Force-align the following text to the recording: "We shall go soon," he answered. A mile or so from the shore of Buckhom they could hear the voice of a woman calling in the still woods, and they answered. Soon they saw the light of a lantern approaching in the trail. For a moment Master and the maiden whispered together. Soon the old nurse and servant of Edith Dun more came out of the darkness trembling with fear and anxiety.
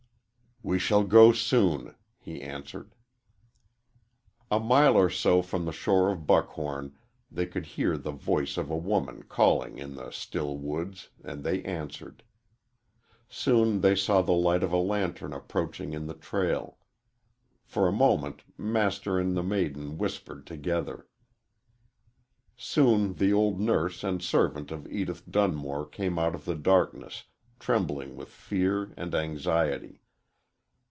"We 0.63 0.77
shall 0.77 1.03
go 1.03 1.31
soon," 1.31 1.95
he 2.19 2.39
answered. 2.39 2.93
A 4.51 4.59
mile 4.59 4.95
or 4.95 5.09
so 5.09 5.41
from 5.41 5.65
the 5.65 5.71
shore 5.71 6.11
of 6.11 6.27
Buckhom 6.27 6.93
they 7.31 7.47
could 7.47 7.65
hear 7.65 7.97
the 7.97 8.11
voice 8.11 8.57
of 8.57 8.69
a 8.69 8.77
woman 8.77 9.23
calling 9.23 9.79
in 9.79 9.95
the 9.95 10.11
still 10.11 10.59
woods, 10.59 11.09
and 11.23 11.43
they 11.43 11.63
answered. 11.63 12.21
Soon 13.27 13.81
they 13.81 13.95
saw 13.95 14.21
the 14.21 14.33
light 14.33 14.61
of 14.61 14.71
a 14.71 14.77
lantern 14.77 15.33
approaching 15.33 15.93
in 15.93 16.05
the 16.05 16.13
trail. 16.13 16.77
For 17.63 17.87
a 17.87 17.91
moment 17.91 18.43
Master 18.55 19.17
and 19.17 19.35
the 19.35 19.41
maiden 19.41 19.97
whispered 19.97 20.45
together. 20.45 21.07
Soon 22.55 23.13
the 23.15 23.33
old 23.33 23.59
nurse 23.59 24.03
and 24.03 24.21
servant 24.21 24.69
of 24.69 24.87
Edith 24.91 25.23
Dun 25.27 25.55
more 25.55 25.87
came 25.87 26.19
out 26.19 26.35
of 26.35 26.45
the 26.45 26.55
darkness 26.55 27.23
trembling 27.59 28.15
with 28.15 28.29
fear 28.29 28.93
and 28.95 29.15
anxiety. 29.15 29.97